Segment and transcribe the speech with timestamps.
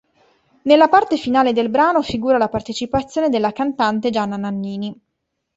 [0.63, 4.99] Nella parte finale del brano figura la partecipazione della cantante Gianna Nannini.